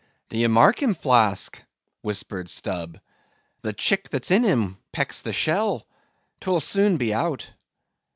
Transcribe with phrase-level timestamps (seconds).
[0.29, 1.61] "D'ye mark him, Flask?"
[2.01, 2.99] whispered Stubb;
[3.61, 5.85] "the chick that's in him pecks the shell.
[6.39, 7.51] 'Twill soon be out."